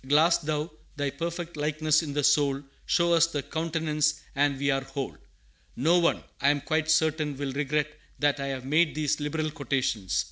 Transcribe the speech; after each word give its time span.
Glass 0.07 0.39
Thou 0.39 0.71
Thy 0.95 1.11
perfect 1.11 1.55
likeness 1.55 2.01
in 2.01 2.13
the 2.13 2.23
soul, 2.23 2.63
Show 2.87 3.13
us 3.13 3.27
Thy 3.27 3.43
countenance, 3.43 4.19
and 4.35 4.57
we 4.57 4.71
are 4.71 4.81
whole!" 4.81 5.15
No 5.75 5.99
one, 5.99 6.23
I 6.41 6.49
am 6.49 6.61
quite 6.61 6.89
certain, 6.89 7.37
will 7.37 7.51
regret 7.53 7.99
that 8.17 8.39
I 8.39 8.47
have 8.47 8.65
made 8.65 8.95
these 8.95 9.19
liberal 9.19 9.51
quotations. 9.51 10.19